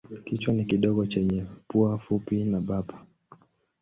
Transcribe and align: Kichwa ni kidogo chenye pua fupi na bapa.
Kichwa 0.25 0.53
ni 0.53 0.65
kidogo 0.65 1.05
chenye 1.05 1.45
pua 1.67 1.97
fupi 1.97 2.43
na 2.45 2.59
bapa. 2.59 3.05